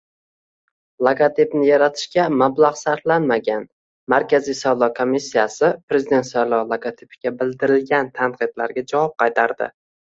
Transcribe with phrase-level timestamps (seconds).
[1.07, 3.67] “Logotipni yaratishga mablag‘ sarflanmagan”.
[4.15, 9.73] Markaziy saylov komissiyasi Prezident saylovi logotipiga bildirilgan tanqidlarga javob qaytardi